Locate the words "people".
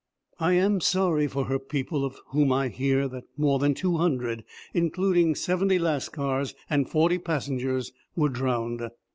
1.59-2.03